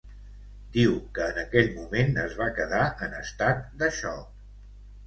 [0.77, 4.47] Diu que en aquell moment es va quedar en estat de xoc.